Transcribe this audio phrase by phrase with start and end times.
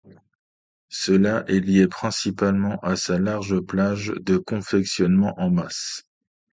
[0.89, 6.07] Cela est lié principalement à sa large plage de fonctionnement en masse.